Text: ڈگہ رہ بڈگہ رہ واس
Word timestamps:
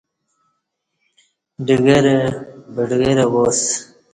ڈگہ 1.65 1.97
رہ 2.05 2.15
بڈگہ 2.75 3.11
رہ 3.17 3.25
واس 3.33 3.59